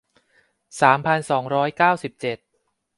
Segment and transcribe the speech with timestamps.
[0.81, 2.37] สามพันสองร้อยเก้าสิบเจ็ด